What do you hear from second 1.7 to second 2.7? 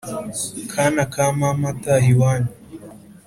taha iwanyu